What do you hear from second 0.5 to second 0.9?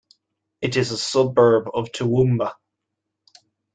It